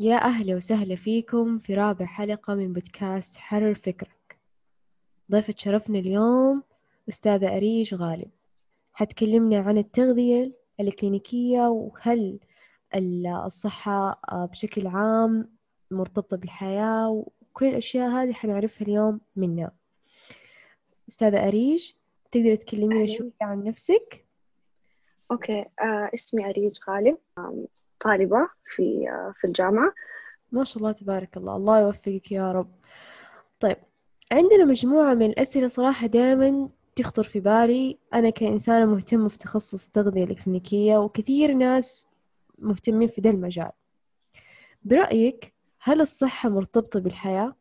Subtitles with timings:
[0.00, 4.38] يا أهلا وسهلا فيكم في رابع حلقة من بودكاست حرر فكرك.
[5.30, 6.62] ضيفة شرفنا اليوم
[7.08, 8.30] أستاذة أريج غالب.
[8.92, 12.38] حتكلمنا عن التغذية الكلينيكية وهل
[13.46, 15.48] الصحة بشكل عام
[15.90, 19.72] مرتبطة بالحياة وكل الأشياء هذه حنعرفها اليوم منها.
[21.08, 21.92] أستاذة أريج
[22.30, 24.26] تقدر تكلمينا شوية عن نفسك؟
[25.30, 27.18] أوكي آه اسمي أريج غالب.
[28.00, 29.08] طالبة في
[29.40, 29.92] في الجامعة.
[30.52, 31.56] ما شاء الله تبارك الله.
[31.56, 32.70] الله يوفقك يا رب.
[33.60, 33.76] طيب
[34.32, 37.98] عندنا مجموعة من الأسئلة صراحة دائما تخطر في بالي.
[38.14, 42.10] أنا كإنسانة مهتمة في تخصص التغذية الإكلينيكية وكثير ناس
[42.58, 43.70] مهتمين في ده المجال.
[44.82, 47.54] برأيك هل الصحة مرتبطة بالحياة؟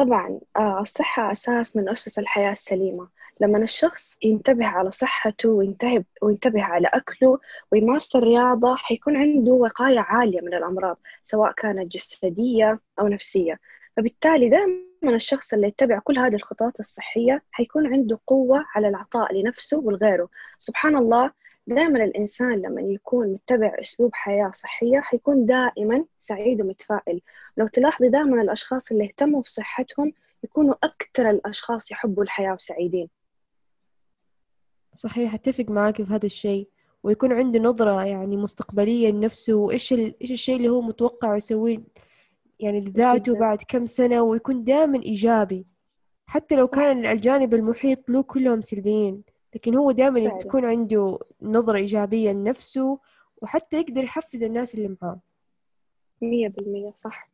[0.00, 3.08] طبعا آه، الصحة أساس من أسس الحياة السليمة.
[3.40, 7.38] لما الشخص ينتبه على صحته وينتبه, وينتبه على أكله
[7.72, 13.60] ويمارس الرياضة حيكون عنده وقاية عالية من الأمراض سواء كانت جسدية أو نفسية.
[13.96, 19.78] فبالتالي دائما الشخص اللي يتبع كل هذه الخطوات الصحية حيكون عنده قوة على العطاء لنفسه
[19.78, 20.28] ولغيره.
[20.58, 21.30] سبحان الله
[21.66, 27.20] دائما الإنسان لما يكون متبع أسلوب حياة صحية حيكون دائما سعيد ومتفائل.
[27.56, 30.12] لو تلاحظي دائما الأشخاص اللي اهتموا بصحتهم
[30.44, 33.08] يكونوا أكثر الأشخاص يحبوا الحياة وسعيدين.
[34.92, 36.68] صحيح أتفق معاك في هذا الشيء.
[37.02, 40.14] ويكون عنده نظرة يعني مستقبلية لنفسه وإيش ال...
[40.20, 41.80] إيش الشيء اللي هو متوقع يسويه
[42.60, 45.66] يعني لذاته بعد كم سنة ويكون دائما إيجابي.
[46.26, 46.74] حتى لو صح.
[46.74, 49.22] كان الجانب المحيط له كلهم سلبيين.
[49.54, 52.98] لكن هو دائما تكون عنده نظرة إيجابية لنفسه
[53.42, 55.20] وحتى يقدر يحفز الناس اللي معاه.
[56.22, 57.30] مية بالمية صح.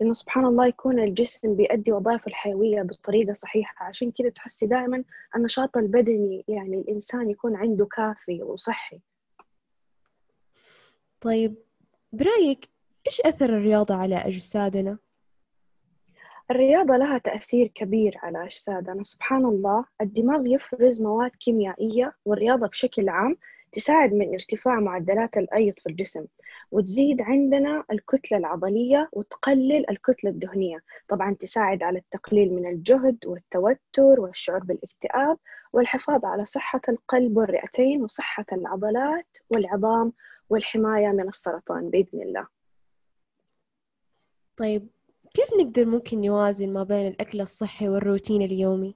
[0.00, 3.86] لأنه سبحان الله يكون الجسم بيأدي وظائفه الحيوية بطريقة صحيحة.
[3.86, 5.04] عشان كذا تحسي دائما
[5.36, 9.00] النشاط البدني يعني الإنسان يكون عنده كافي وصحي.
[11.20, 11.54] طيب
[12.12, 12.68] برأيك
[13.06, 14.98] إيش أثر الرياضة على أجسادنا؟
[16.50, 19.84] الرياضة لها تأثير كبير على أجسادنا سبحان الله.
[20.00, 23.36] الدماغ يفرز مواد كيميائية والرياضة بشكل عام
[23.72, 26.26] تساعد من ارتفاع معدلات الأيض في الجسم
[26.70, 30.78] وتزيد عندنا الكتلة العضلية وتقلل الكتلة الدهنية.
[31.08, 35.38] طبعا تساعد على التقليل من الجهد والتوتر والشعور بالاكتئاب
[35.72, 40.12] والحفاظ على صحة القلب والرئتين وصحة العضلات والعظام
[40.50, 42.46] والحماية من السرطان بإذن الله.
[44.56, 44.88] طيب
[45.38, 48.94] كيف نقدر ممكن نوازن ما بين الأكل الصحي والروتين اليومي؟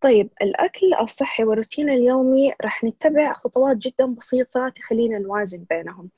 [0.00, 6.10] طيب الأكل الصحي والروتين اليومي راح نتبع خطوات جدا بسيطة تخلينا نوازن بينهم.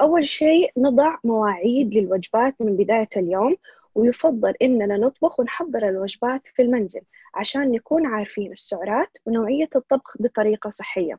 [0.00, 3.56] أول شيء نضع مواعيد للوجبات من بداية اليوم
[3.94, 7.02] ويفضل إننا نطبخ ونحضر الوجبات في المنزل
[7.34, 11.18] عشان نكون عارفين السعرات ونوعية الطبخ بطريقة صحية.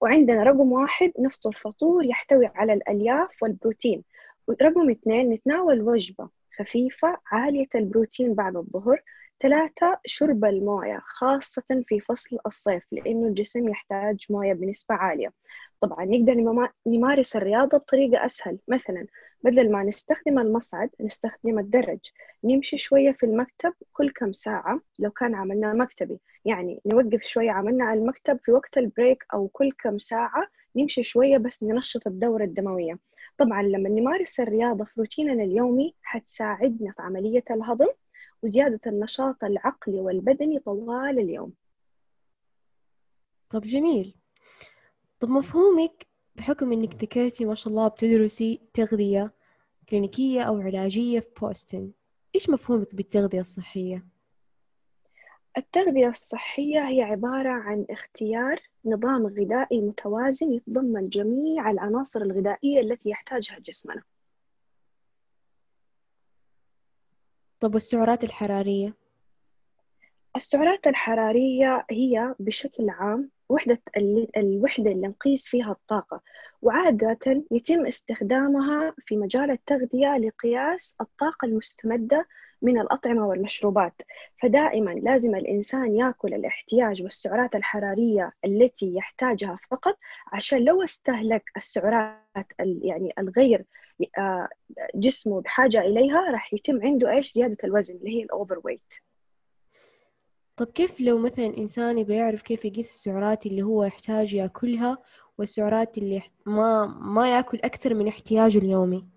[0.00, 4.02] وعندنا رقم واحد نفطر فطور يحتوي على الألياف والبروتين.
[4.48, 6.35] ورقم اثنين نتناول وجبة.
[6.58, 9.02] خفيفة عالية البروتين بعد الظهر.
[9.42, 15.32] ثلاثة شرب الموية خاصة في فصل الصيف لأنه الجسم يحتاج موية بنسبة عالية.
[15.80, 18.58] طبعا نقدر نمارس الرياضة بطريقة أسهل.
[18.68, 19.06] مثلا
[19.44, 21.98] بدل ما نستخدم المصعد نستخدم الدرج.
[22.44, 26.20] نمشي شوية في المكتب كل كم ساعة لو كان عملنا مكتبي.
[26.44, 31.38] يعني نوقف شوية عملنا على المكتب في وقت البريك أو كل كم ساعة نمشي شوية
[31.38, 32.98] بس ننشط الدورة الدموية.
[33.38, 37.88] طبعا لما نمارس الرياضة في روتيننا اليومي حتساعدنا في عملية الهضم
[38.42, 41.52] وزيادة النشاط العقلي والبدني طوال اليوم
[43.50, 44.14] طب جميل
[45.20, 49.32] طب مفهومك بحكم إنك ذكرتي ما شاء الله بتدرسي تغذية
[49.88, 51.92] كلينيكية أو علاجية في بوستن
[52.34, 54.06] إيش مفهومك بالتغذية الصحية؟
[55.58, 63.58] التغذية الصحية هي عبارة عن اختيار نظام غذائي متوازن يتضمن جميع العناصر الغذائية التي يحتاجها
[63.58, 64.02] جسمنا
[67.60, 68.94] طب والسعرات الحرارية؟
[70.36, 73.82] السعرات الحرارية هي بشكل عام وحدة
[74.36, 76.22] الوحدة اللي نقيس فيها الطاقة
[76.62, 82.26] وعادة يتم استخدامها في مجال التغذية لقياس الطاقة المستمدة
[82.62, 84.02] من الأطعمة والمشروبات.
[84.42, 89.98] فدائما لازم الإنسان يأكل الاحتياج والسعرات الحرارية التي يحتاجها فقط
[90.32, 93.64] عشان لو استهلك السعرات يعني الغير
[94.18, 94.48] آه،
[94.94, 98.94] جسمه بحاجة إليها راح يتم عنده إيش؟ زيادة الوزن اللي هي الأوفر ويت
[100.56, 104.98] طب كيف لو مثلا إنسان يبغى يعرف كيف يقيس السعرات اللي هو يحتاج يأكلها
[105.38, 109.15] والسعرات اللي ما ما يأكل أكثر من احتياجه اليومي؟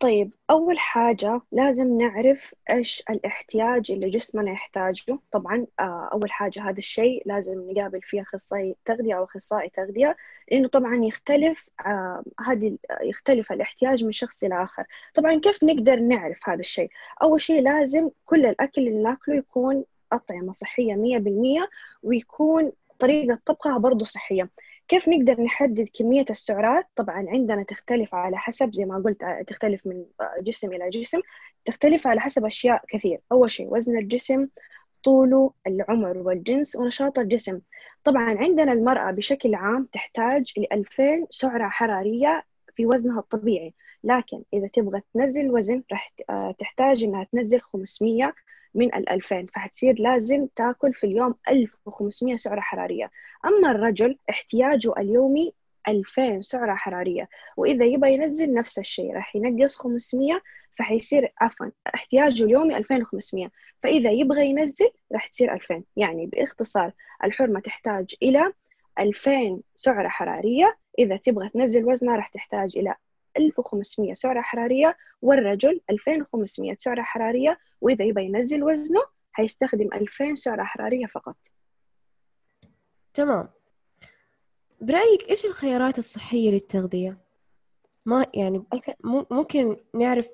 [0.00, 5.18] طيب أول حاجة لازم نعرف إيش الاحتياج اللي جسمنا يحتاجه.
[5.32, 10.16] طبعا آه، أول حاجة هذا الشيء لازم نقابل فيه أخصائي تغذية أو أخصائي تغذية
[10.50, 14.84] لأنه طبعا يختلف آه، هذه يختلف الاحتياج من شخص إلى آخر.
[15.14, 16.90] طبعا كيف نقدر نعرف هذا الشيء؟
[17.22, 21.68] أول شيء لازم كل الأكل اللي ناكله يكون أطعمة صحية مية بالمية
[22.02, 24.50] ويكون طريقة طبخها برضو صحية.
[24.88, 30.04] كيف نقدر نحدد كمية السعرات؟ طبعا عندنا تختلف على حسب زي ما قلت تختلف من
[30.40, 31.20] جسم إلى جسم.
[31.64, 33.20] تختلف على حسب أشياء كثير.
[33.32, 34.48] أول شيء وزن الجسم
[35.04, 37.60] طوله العمر والجنس ونشاط الجسم.
[38.04, 42.44] طبعا عندنا المرأة بشكل عام تحتاج ل 2000 سعرة حرارية
[42.76, 43.74] في وزنها الطبيعي.
[44.04, 46.12] لكن إذا تبغى تنزل وزن راح
[46.58, 48.34] تحتاج إنها تنزل 500
[48.76, 53.10] من ال 2000 فحتصير لازم تاكل في اليوم 1500 سعرة حرارية.
[53.44, 55.52] أما الرجل احتياجه اليومي
[55.88, 60.42] 2000 سعرة حرارية وإذا يبغى ينزل نفس الشيء راح ينقص 500
[60.78, 63.50] فحيصير عفوا احتياجه اليومي 2500
[63.82, 66.92] فإذا يبغى ينزل راح تصير 2000 يعني باختصار
[67.24, 68.52] الحرمة تحتاج إلى
[68.98, 72.94] 2000 سعرة حرارية إذا تبغى تنزل وزنها راح تحتاج إلى
[73.38, 79.02] 1500 سعرة حرارية والرجل 2500 سعرة حرارية وإذا يبغى ينزل وزنه
[79.32, 81.36] حيستخدم 2000 سعرة حرارية فقط.
[83.14, 83.48] تمام.
[84.80, 87.18] برأيك إيش الخيارات الصحية للتغذية؟
[88.06, 88.64] ما يعني
[89.30, 90.28] ممكن نعرف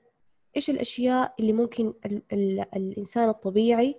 [0.57, 3.99] إيش الأشياء اللي ممكن ال ال الإنسان الطبيعي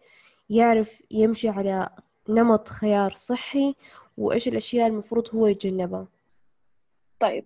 [0.49, 1.89] يعرف يمشي على
[2.29, 3.75] نمط خيار صحي
[4.17, 6.07] وإيش الأشياء المفروض هو يتجنبها؟
[7.19, 7.45] طيب.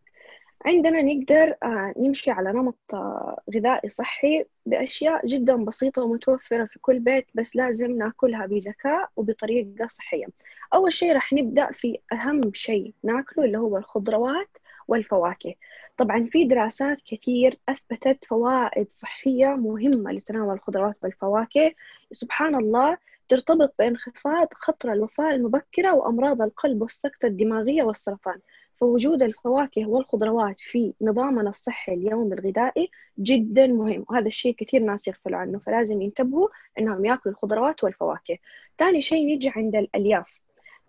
[0.66, 7.00] عندنا نقدر آه، نمشي على نمط آه، غذائي صحي بأشياء جدا بسيطة ومتوفرة في كل
[7.00, 10.26] بيت بس لازم نأكلها بذكاء وبطريقة صحية.
[10.74, 14.50] أول شيء راح نبدأ في أهم شيء ناكله اللي هو الخضروات
[14.88, 15.56] والفواكه.
[15.98, 21.74] طبعا في دراسات كثير أثبتت فوائد صحية مهمة لتناول الخضروات والفواكه.
[22.12, 22.98] سبحان الله
[23.30, 28.40] ترتبط بانخفاض خطر الوفاة المبكرة وأمراض القلب والسكتة الدماغية والسرطان.
[28.80, 32.90] فوجود الفواكه والخضروات في نظامنا الصحي اليومي الغذائي
[33.20, 36.48] جدا مهم وهذا الشيء كثير ناس يغفلوا عنه فلازم ينتبهوا
[36.80, 38.38] إنهم يأكلوا الخضروات والفواكه.
[38.80, 40.40] ثاني شيء نيجي عند الألياف.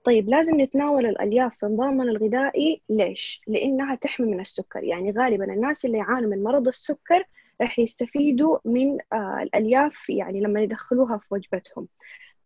[0.05, 4.85] طيب لازم نتناول الألياف في نظامنا الغذائي ليش؟ لأنها تحمي من السكر.
[4.85, 7.25] يعني غالبا الناس اللي يعانوا من مرض السكر
[7.61, 11.89] راح يستفيدوا من آه الألياف يعني لما يدخلوها في وجبتهم.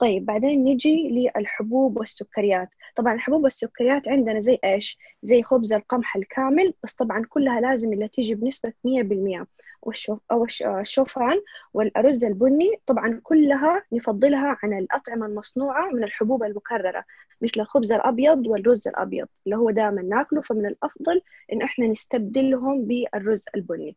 [0.03, 2.69] طيب بعدين نجي للحبوب والسكريات.
[2.97, 8.09] طبعا الحبوب والسكريات عندنا زي إيش؟ زي خبز القمح الكامل بس طبعا كلها لازم اللي
[8.09, 9.47] تيجي بنسبة 100%
[9.83, 10.47] والشوف أو
[10.81, 11.41] الشوفان
[11.75, 17.05] والأرز البني طبعا كلها نفضلها عن الأطعمة المصنوعة من الحبوب المكررة
[17.41, 20.41] مثل الخبز الأبيض والرز الأبيض اللي هو دائما ناكله.
[20.41, 21.23] فمن الأفضل
[21.53, 23.97] إن إحنا نستبدلهم بالرز البني.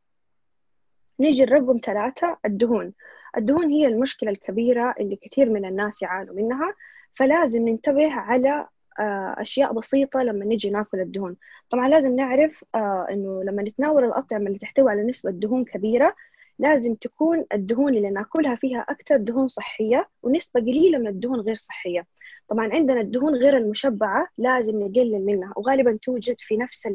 [1.19, 2.93] نيجي الرقم ثلاثة الدهون.
[3.37, 6.73] الدهون هي المشكلة الكبيرة اللي كثير من الناس يعانوا منها
[7.13, 8.67] فلازم ننتبه على
[8.99, 11.35] آه، أشياء بسيطة لما نجي ناكل الدهون.
[11.69, 16.15] طبعا لازم نعرف آه، إنه لما نتناول الأطعمة اللي تحتوي على نسبة دهون كبيرة
[16.59, 22.07] لازم تكون الدهون اللي ناكلها فيها أكثر دهون صحية ونسبة قليلة من الدهون غير صحية.
[22.47, 26.87] طبعا عندنا الدهون غير المشبعة لازم نقلل منها وغالبا توجد في نفس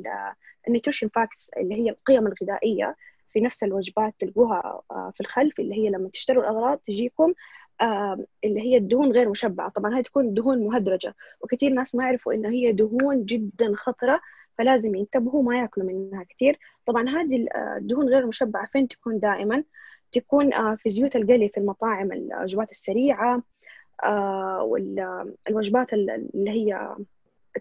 [0.68, 2.96] ال nutrition facts اللي هي القيم الغذائية.
[3.30, 7.34] في نفس الوجبات تلقوها آه، في الخلف اللي هي لما تشتروا الأغراض تجيكم
[7.80, 9.68] آه، اللي هي الدهون غير مشبعة.
[9.68, 11.14] طبعا هاي تكون دهون مهدرجة.
[11.40, 14.20] وكثير ناس ما يعرفوا إن هي دهون جدا خطرة
[14.58, 16.58] فلازم ينتبهوا ما يأكلوا منها كثير.
[16.86, 19.64] طبعا هذه آه، الدهون غير المشبعة فين تكون دائما؟
[20.12, 23.42] تكون في زيوت القلي في المطاعم الوجبات السريعة
[24.62, 26.96] والوجبات اللي هي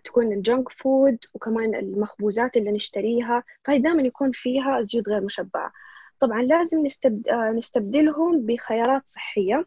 [0.03, 5.71] تكون الجنك فود وكمان المخبوزات اللي نشتريها فهي دائما يكون فيها زيوت غير مشبعة.
[6.19, 7.27] طبعا لازم نستبد...
[7.27, 9.65] آه، نستبدلهم بخيارات صحية.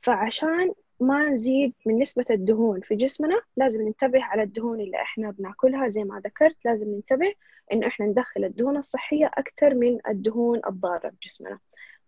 [0.00, 5.88] فعشان ما نزيد من نسبة الدهون في جسمنا لازم ننتبه على الدهون اللي إحنا بناكلها.
[5.88, 7.34] زي ما ذكرت لازم ننتبه
[7.72, 11.58] انه إحنا ندخل الدهون الصحية أكثر من الدهون الضارة في جسمنا.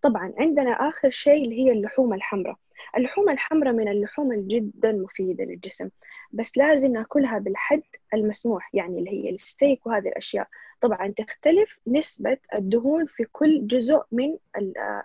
[0.02, 2.56] طبعا عندنا آخر شيء اللي هي اللحوم الحمراء.
[2.96, 5.88] اللحوم الحمراء من اللحوم الجدا مفيدة للجسم
[6.32, 7.82] بس لازم نأكلها بالحد
[8.14, 10.48] المسموح يعني اللي هي الستيك وهذه الأشياء.
[10.80, 14.36] طبعا تختلف نسبة الدهون في كل جزء من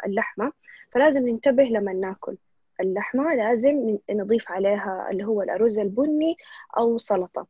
[0.06, 0.52] اللحمة
[0.92, 2.38] فلازم ننتبه لما نأكل
[2.82, 6.36] اللحمة لازم نضيف عليها اللي هو الأرز البني
[6.78, 7.48] أو سلطة.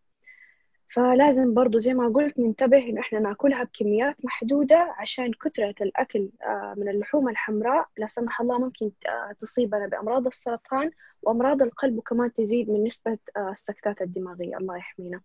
[0.92, 6.74] فلازم برضو زي ما قلت ننتبه إن إحنا نأكلها بكميات محدودة عشان كثرة الأكل آه،
[6.78, 12.70] من اللحوم الحمراء لا سمح الله ممكن آه، تصيبنا بأمراض السرطان وأمراض القلب وكمان تزيد
[12.70, 14.58] من نسبة آه، السكتات الدماغية.
[14.58, 15.22] الله يحمينا.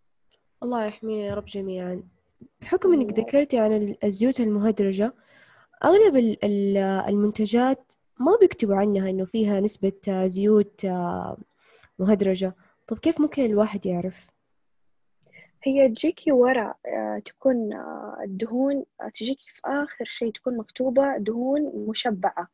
[0.62, 2.02] الله يحمينا يا رب جميعا.
[2.61, 5.14] بحكم إنك ذكرتي عن الزيوت المهدرجة
[5.85, 6.37] أغلب
[7.08, 10.87] المنتجات ما بيكتبوا عنها إنه فيها نسبة زيوت
[11.99, 12.54] مهدرجة.
[12.87, 14.36] طب كيف ممكن الواحد يعرف؟
[15.66, 21.87] هي تجيكي ورا آه، تكون آه، الدهون آه، تجيكي في آخر شيء تكون مكتوبة دهون
[21.88, 22.49] مشبعة.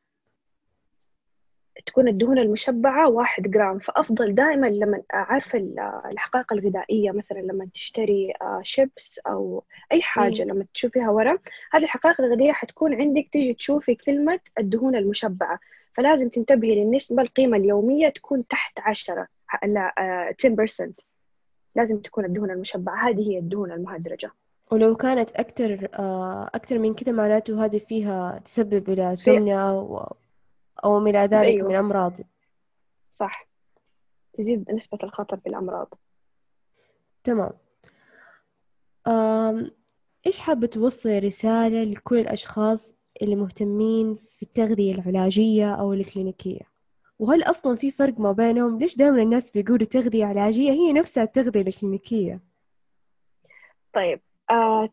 [1.86, 3.78] تكون الدهون المشبعة واحد جرام.
[3.78, 5.58] فأفضل دائما لما عارفة
[6.10, 11.38] الحقائق الغذائية مثلا لما تشتري شيبس أو أي حاجة لما تشوفيها ورا
[11.72, 15.58] هذه الحقائق الغذائية حتكون عندك تيجي تشوفي كلمة الدهون المشبعة.
[15.94, 19.26] فلازم تنتبهي للنسبة القيمة اليومية تكون تحت عشرة
[19.64, 19.94] لا
[20.44, 21.11] 10%
[21.76, 23.08] لازم تكون الدهون المشبعة.
[23.08, 24.30] هذه هي الدهون المهدرجة.
[24.70, 25.88] ولو كانت أكتر
[26.54, 30.06] أكتر من كده معناته هذه فيها تسبب إلى سمنة أو
[30.84, 31.68] أو من ذلك أيوة.
[31.68, 32.16] من أمراض.
[33.10, 33.48] صح.
[34.32, 35.94] تزيد نسبة الخطر بالأمراض.
[37.24, 37.52] تمام.
[40.26, 46.71] إيش حابة توصي رسالة لكل الأشخاص اللي مهتمين في التغذية العلاجية أو الكلينيكية؟
[47.22, 51.60] وهل أصلا في فرق ما بينهم ليش دائما الناس بيقولوا تغذية علاجية هي نفسها التغذية
[51.60, 52.40] الكلينيكية
[53.92, 54.88] طيب آه.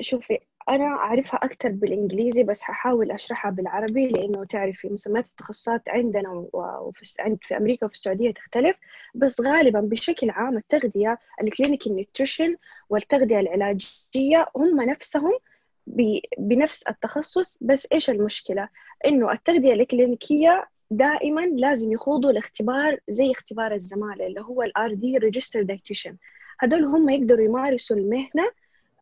[0.00, 7.14] شوفي أنا أعرفها أكثر بالإنجليزي بس ححاول أشرحها بالعربي لأنه تعرفي مسميات التخصصات عندنا وفي
[7.20, 8.76] عند في أمريكا وفي السعودية تختلف
[9.14, 12.56] بس غالبا بشكل عام التغذية ال clinical nutrition
[12.88, 15.38] والتغذية العلاجية هم نفسهم
[16.38, 18.68] بنفس التخصص بس إيش المشكلة؟
[19.06, 25.62] إنه التغذية الكلينيكية دائما لازم يخوضوا الاختبار زي اختبار الزمالة اللي هو ال RD registered
[25.62, 26.16] dietitian
[26.60, 28.50] هدول هم يقدروا يمارسوا المهنة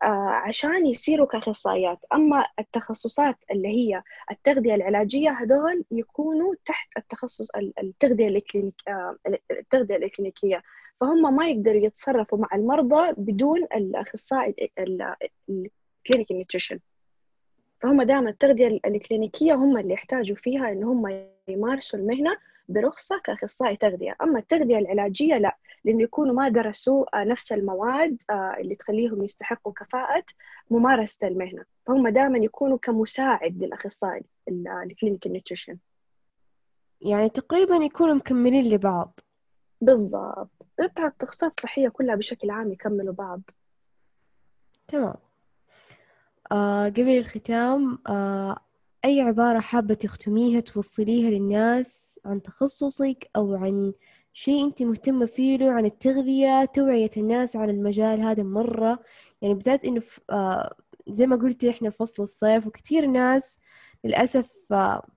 [0.02, 0.06] آه
[0.46, 1.98] عشان يصيروا كأخصائيات.
[2.12, 7.48] أما التخصصات اللي هي التغذية العلاجية هدول يكونوا تحت التخصص
[7.82, 9.16] التغذية الكلينيك آه
[9.50, 10.62] التغذية الإكلينيكية
[11.00, 16.78] فهم ما يقدروا يتصرفوا مع المرضى بدون الأخصائي ال clinical nutrition
[17.80, 22.36] فهم دائما التغذية الكلينيكية هم اللي يحتاجوا فيها إن هم يمارسوا المهنة
[22.68, 24.16] برخصة كأخصائي تغذية.
[24.22, 29.72] أما التغذية العلاجية لا لأنه يكونوا ما درسوا آه، نفس المواد آه، اللي تخليهم يستحقوا
[29.72, 30.24] كفاءة
[30.70, 31.64] ممارسة المهنة.
[31.86, 35.78] فهم دائما يكونوا كمساعد للأخصائي الكلينيك نيوتريشن.
[37.00, 39.20] يعني تقريبا يكونوا مكملين لبعض.
[39.80, 40.50] بالضبط.
[40.80, 43.40] التخصصات الصحية كلها بشكل عام يكملوا بعض.
[44.88, 45.29] تمام.
[46.52, 48.56] آه قبل الختام آه
[49.04, 53.92] أي عبارة حابة تختميها توصليها للناس عن تخصصك أو عن
[54.32, 58.98] شيء أنت مهتمة فيه له عن التغذية توعية الناس عن المجال هذا مرة.
[59.42, 60.74] يعني بالذات إنه آه
[61.08, 63.58] زي ما قلتي إحنا في فصل الصيف وكثير ناس
[64.04, 64.52] للأسف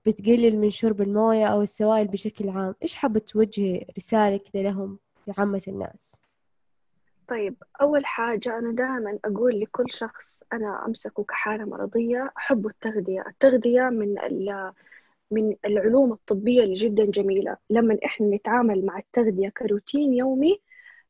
[0.06, 2.74] بتقلل من شرب الموية أو السوائل بشكل عام.
[2.82, 6.20] إيش حابة توجهي رسالة كذا لهم لعامة الناس؟
[7.28, 13.24] طيب أول حاجة أنا دائما أقول لكل شخص أنا أمسكه كحالة مرضية أحب التغذية.
[13.28, 14.14] التغذية من
[15.30, 17.56] من العلوم الطبية اللي جدا جميلة.
[17.70, 20.60] لما إحنا نتعامل مع التغذية كروتين يومي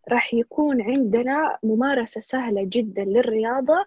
[0.09, 3.87] راح يكون عندنا ممارسة سهلة جدا للرياضة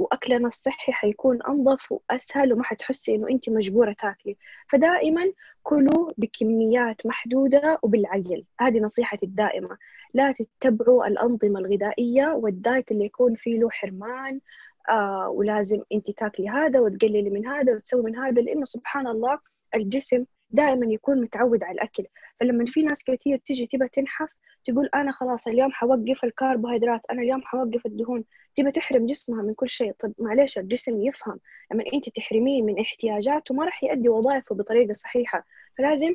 [0.00, 4.36] واكلنا الصحي حيكون أنظف وأسهل وما حتحسي إنه انت مجبورة تاكلي.
[4.68, 9.78] فدائما كلوا بكميات محدودة وبالعقل هذه نصيحتي الدائمة.
[10.14, 14.40] لا تتبعوا الأنظمة الغذائية والدايت اللي يكون فيه له حرمان
[14.90, 19.38] آه ولازم انت تاكلي هذا وتقللي من هذا وتسوي من هذا لأنه سبحان الله
[19.74, 22.06] الجسم دائما يكون متعود على الأكل.
[22.40, 24.28] فلما في ناس كثير تيجي تبى تنحف
[24.64, 28.24] تقول أنا خلاص اليوم حوقف الكربوهيدرات أنا اليوم حوقف الدهون.
[28.56, 29.92] تبى تحرم جسمها من كل شيء.
[29.98, 31.40] طب معلش الجسم يفهم.
[31.72, 35.46] لما أنت تحرميه من احتياجاته ما راح يؤدي وظائفه بطريقة صحيحة.
[35.78, 36.14] فلازم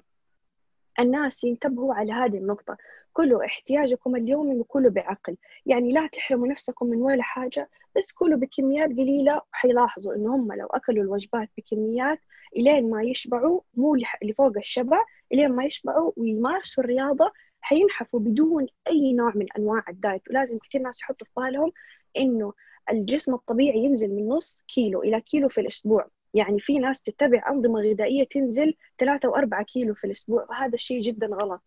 [1.00, 2.78] الناس ينتبهوا على هذه النقطة.
[3.16, 5.38] كلوا احتياجكم اليومي وكلوا بعقل.
[5.66, 9.42] يعني لا تحرموا نفسكم من ولا حاجة بس كلوا بكميات قليلة.
[9.54, 12.20] وحيلاحظوا إن هم لو أكلوا الوجبات بكميات
[12.56, 14.98] إلين ما يشبعوا مو لفوق الشبع
[15.34, 17.32] إلين ما يشبعوا ويمارسوا الرياضة
[17.62, 20.30] حينحفوا بدون أي نوع من أنواع الدايت.
[20.30, 21.72] ولازم كثير ناس يحطوا في بالهم
[22.18, 22.54] إنه
[22.92, 26.08] الجسم الطبيعي ينزل من نص كيلو إلى كيلو في الأسبوع.
[26.34, 31.28] يعني في ناس تتبع أنظمة غذائية تنزل ثلاثة وأربعة كيلو في الأسبوع وهذا الشيء جدا
[31.28, 31.62] غلط.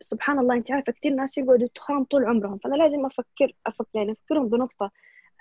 [0.00, 4.12] سبحان الله أنت عارفة كثير ناس يقعدوا تخان طول عمرهم فأنا لازم أفكر أفكر يعني
[4.12, 4.90] أفكرهم بنقطة.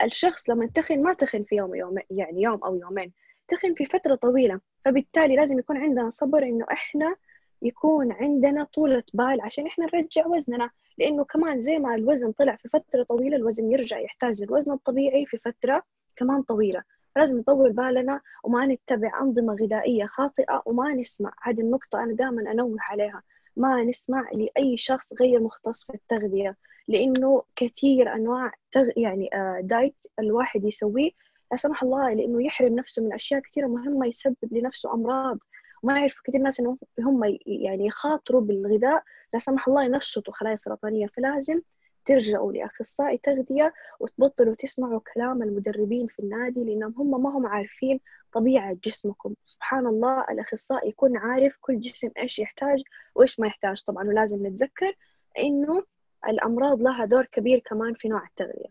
[0.03, 3.13] الشخص لما تخن ما تخن في يوم يوم يعني يوم أو يومين
[3.47, 4.59] تخن في فترة طويلة.
[4.85, 7.15] فبالتالي لازم يكون عندنا صبر إنه إحنا
[7.61, 10.69] يكون عندنا طولة بال عشان إحنا نرجع وزننا.
[10.97, 15.37] لأنه كمان زي ما الوزن طلع في فترة طويلة الوزن يرجع يحتاج للوزن الطبيعي في
[15.37, 15.83] فترة
[16.15, 16.83] كمان طويلة.
[17.15, 21.33] لازم نطول بالنا وما نتبع أنظمة غذائية خاطئة وما نسمع.
[21.41, 23.23] هذه النقطة أنا دائما أنوه عليها.
[23.55, 26.57] ما نسمع لأي شخص غير مختص في التغذية
[26.87, 28.85] لأنه كثير أنواع تغ...
[28.97, 29.29] يعني
[29.61, 31.11] دايت الواحد يسويه.
[31.51, 35.37] لا سمح الله لأنه يحرم نفسه من أشياء كثيرة مهمة يسبب لنفسه أمراض.
[35.83, 39.03] وما يعرفوا كثير ناس إنه هم يعني يخاطروا بالغذاء.
[39.33, 41.61] لا سمح الله ينشطوا خلايا سرطانية فلازم
[42.05, 47.99] ترجعوا لأخصائي تغذية وتبطلوا تسمعوا كلام المدربين في النادي لأنهم هم ما هم عارفين
[48.33, 49.33] طبيعة جسمكم.
[49.45, 52.83] سبحان الله الأخصائي يكون عارف كل جسم إيش يحتاج
[53.15, 54.07] وإيش ما يحتاج طبعا.
[54.07, 54.93] ولازم نتذكر
[55.39, 55.83] إنه
[56.27, 58.69] الأمراض لها دور كبير كمان في نوع التغذية.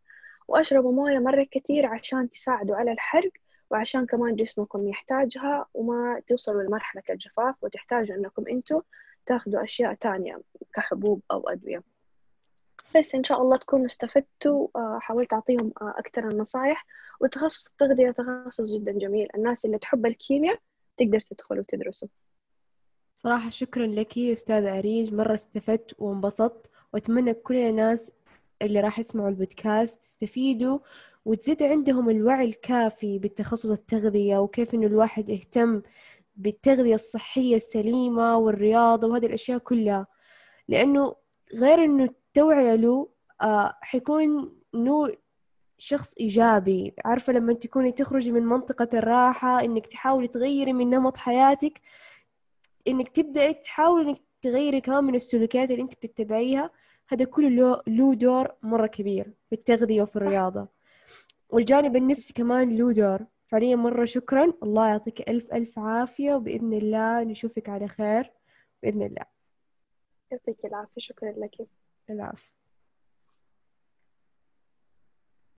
[0.48, 3.30] وأشربوا موية مرة كتير عشان تساعدوا على الحرق
[3.70, 8.80] وعشان كمان جسمكم يحتاجها وما توصلوا لمرحلة الجفاف وتحتاجوا إنكم أنتوا
[9.26, 10.40] تاخدوا أشياء تانية
[10.74, 11.91] كحبوب أو أدوية.
[12.96, 16.87] بس إن شاء الله تكونوا استفدتوا آه، حاولت أعطيهم آه، أكثر النصائح
[17.20, 19.28] وتخصص التغذية تخصص جدا جميل.
[19.34, 20.58] الناس اللي تحب الكيمياء
[20.96, 22.08] تقدر تدخل وتدرسه.
[23.14, 25.14] صراحة شكرا لك أستاذة أريج.
[25.14, 26.70] مرة استفدت وانبسطت.
[26.94, 28.12] وأتمنى كل الناس
[28.62, 30.78] اللي راح يسمعوا البودكاست يستفيدوا
[31.25, 35.82] وتزيد عندهم الوعي الكافي بالتخصص التغذية وكيف إنه الواحد يهتم
[36.37, 40.06] بالتغذية الصحية السليمة والرياضة وهذه الأشياء كلها.
[40.68, 41.14] لأنه
[41.54, 43.08] غير إنه التوعية له
[43.42, 45.16] آه حيكون إنه
[45.78, 46.94] شخص إيجابي.
[47.04, 51.80] عارفة لما تكوني تخرجي من منطقة الراحة إنك تحاولي تغيري من نمط حياتك
[52.88, 56.70] إنك تبدأي تحاولي إنك تغيري كمان من السلوكيات اللي أنت بتتبعيها.
[57.08, 60.68] هذا كله له دور مرة كبير في التغذية وفي الرياضة.
[61.50, 63.20] والجانب النفسي كمان له دور.
[63.48, 64.52] فعليا مرة شكرا.
[64.62, 68.32] الله يعطيك ألف ألف عافية وبإذن الله نشوفك على خير.
[68.82, 69.24] بإذن الله.
[70.30, 71.00] يعطيك العافية.
[71.00, 71.66] شكرا لك.
[72.09, 72.42] enough.